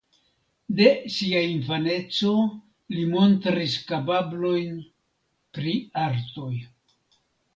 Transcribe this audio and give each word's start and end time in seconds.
De 0.77 0.85
sia 1.15 1.41
infaneco 1.49 2.31
li 2.95 3.03
montris 3.11 3.75
kapablojn 3.91 4.79
pri 5.59 5.77
artoj. 6.07 6.53